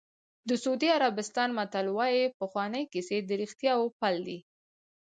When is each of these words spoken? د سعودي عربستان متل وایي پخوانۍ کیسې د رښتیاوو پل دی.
د 0.49 0.49
سعودي 0.63 0.89
عربستان 0.97 1.49
متل 1.57 1.87
وایي 1.97 2.23
پخوانۍ 2.39 2.83
کیسې 2.93 3.17
د 3.23 3.29
رښتیاوو 3.41 3.93
پل 3.99 4.15
دی. 4.27 4.39